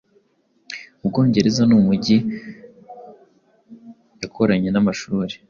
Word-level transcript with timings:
Ubwongereza 1.03 1.61
nUmujyi 1.69 2.17
yakoranye 4.21 4.69
namashuri 4.71 5.33